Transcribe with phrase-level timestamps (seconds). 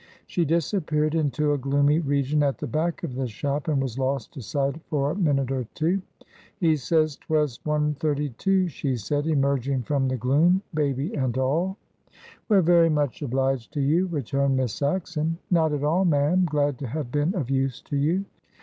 [0.25, 4.33] She disappeared into a gloomy region at the back of the shop, and was lost
[4.33, 6.01] to sight for a minute or two.
[6.59, 11.77] "He says 'twas 132," she said, emerging from the gloom, baby and all.
[12.49, 15.37] "We're very much obliged to you," returned Miss Saxon.
[15.51, 16.45] "Not at all, ma'am.
[16.49, 18.25] Glad to have been of use to you."